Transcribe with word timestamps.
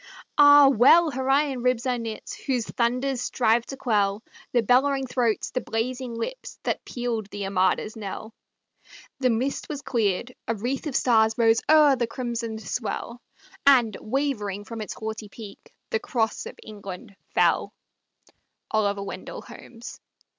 Ah, 0.35 0.67
well 0.67 1.11
her 1.11 1.29
iron 1.29 1.61
ribs 1.61 1.85
are 1.85 1.99
knit, 1.99 2.35
Whose 2.47 2.65
thunders 2.65 3.21
strive 3.21 3.67
to 3.67 3.77
quell 3.77 4.23
The 4.51 4.63
bellowing 4.63 5.05
throats, 5.05 5.51
the 5.51 5.61
blazing 5.61 6.15
lips, 6.15 6.57
That 6.63 6.83
pealed 6.85 7.29
the 7.29 7.45
Armada's 7.45 7.95
knell! 7.95 8.33
The 9.19 9.29
mist 9.29 9.69
was 9.69 9.83
cleared, 9.83 10.33
a 10.47 10.55
wreath 10.55 10.87
of 10.87 10.95
stars 10.95 11.37
Rose 11.37 11.61
o'er 11.69 11.95
the 11.97 12.07
crimsoned 12.07 12.63
swell, 12.67 13.21
And, 13.67 13.95
wavering 14.01 14.65
from 14.65 14.81
its 14.81 14.95
haughty 14.95 15.29
peak, 15.29 15.71
The 15.91 15.99
cross 15.99 16.47
of 16.47 16.57
England 16.63 17.15
fell! 17.35 17.71
Holmes. 18.73 20.01